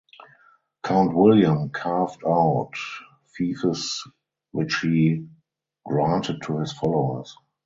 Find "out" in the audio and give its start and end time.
2.25-2.71